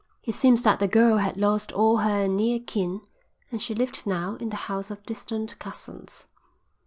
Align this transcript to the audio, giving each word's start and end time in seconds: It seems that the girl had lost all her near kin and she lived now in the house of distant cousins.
It 0.23 0.33
seems 0.33 0.63
that 0.63 0.79
the 0.79 0.87
girl 0.87 1.17
had 1.17 1.37
lost 1.37 1.71
all 1.73 1.97
her 1.97 2.27
near 2.27 2.59
kin 2.59 3.01
and 3.51 3.61
she 3.61 3.75
lived 3.75 4.07
now 4.07 4.35
in 4.37 4.49
the 4.49 4.55
house 4.65 4.89
of 4.89 5.05
distant 5.05 5.59
cousins. 5.59 6.25